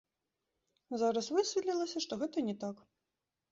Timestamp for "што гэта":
2.09-2.47